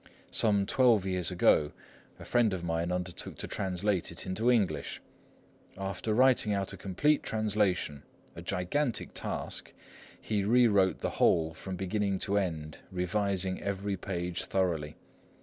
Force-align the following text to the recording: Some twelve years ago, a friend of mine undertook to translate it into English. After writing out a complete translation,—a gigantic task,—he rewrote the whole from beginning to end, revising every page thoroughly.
Some 0.31 0.65
twelve 0.65 1.05
years 1.05 1.29
ago, 1.29 1.73
a 2.17 2.25
friend 2.25 2.55
of 2.55 2.63
mine 2.63 2.91
undertook 2.91 3.37
to 3.37 3.47
translate 3.47 4.11
it 4.11 4.25
into 4.25 4.49
English. 4.49 4.99
After 5.77 6.15
writing 6.15 6.53
out 6.53 6.73
a 6.73 6.75
complete 6.75 7.21
translation,—a 7.21 8.41
gigantic 8.41 9.13
task,—he 9.13 10.43
rewrote 10.43 11.01
the 11.01 11.11
whole 11.21 11.53
from 11.53 11.75
beginning 11.75 12.17
to 12.25 12.39
end, 12.39 12.79
revising 12.91 13.61
every 13.61 13.95
page 13.95 14.45
thoroughly. 14.45 14.97